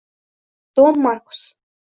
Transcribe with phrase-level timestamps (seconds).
[0.75, 1.53] Don Markus